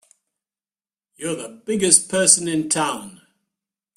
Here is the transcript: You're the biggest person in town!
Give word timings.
You're 1.15 1.35
the 1.35 1.61
biggest 1.63 2.09
person 2.09 2.47
in 2.47 2.69
town! 2.69 3.21